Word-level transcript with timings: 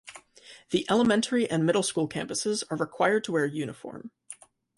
The 0.71 0.83
elementay 0.89 1.45
and 1.51 1.63
middle 1.63 1.83
school 1.83 2.09
campuses 2.09 2.63
are 2.71 2.75
required 2.75 3.23
to 3.25 3.33
wear 3.33 3.45
uniform. 3.45 4.09